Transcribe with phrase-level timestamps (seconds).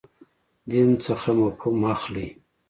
[0.69, 2.27] دین څخه مفهوم اخلئ.